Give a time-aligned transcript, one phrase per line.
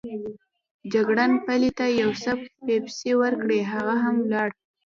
[0.93, 2.31] جګړن پلي ته یو څه
[2.63, 4.49] پسپسې وکړې، هغه هم ولاړ.